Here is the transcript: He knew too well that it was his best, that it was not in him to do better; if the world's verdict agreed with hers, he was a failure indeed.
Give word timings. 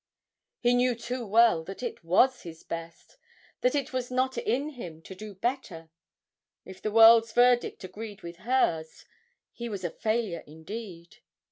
He 0.61 0.73
knew 0.73 0.95
too 0.95 1.27
well 1.27 1.63
that 1.65 1.83
it 1.83 2.03
was 2.03 2.41
his 2.41 2.63
best, 2.63 3.17
that 3.59 3.75
it 3.75 3.93
was 3.93 4.09
not 4.09 4.35
in 4.35 4.69
him 4.69 4.99
to 5.03 5.13
do 5.13 5.35
better; 5.35 5.91
if 6.65 6.81
the 6.81 6.89
world's 6.89 7.33
verdict 7.33 7.83
agreed 7.83 8.23
with 8.23 8.37
hers, 8.37 9.05
he 9.51 9.69
was 9.69 9.83
a 9.83 9.91
failure 9.91 10.43
indeed. 10.47 11.17